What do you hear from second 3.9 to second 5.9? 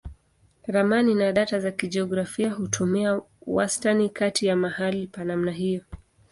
kati ya mahali pa namna hiyo.